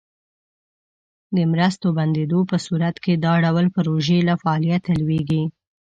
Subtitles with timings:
[1.35, 5.43] د مرستو بندیدو په صورت کې دا ډول پروژې له فعالیته لویږي.